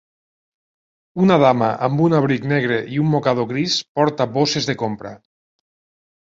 Una 1.25 1.35
dama 1.43 1.67
amb 1.87 2.01
un 2.05 2.15
abric 2.19 2.47
negre 2.53 2.79
i 2.95 2.97
un 3.03 3.11
mocador 3.17 3.47
gris 3.53 3.77
porta 4.01 4.29
bosses 4.39 4.71
de 4.73 4.77
compra. 4.85 5.15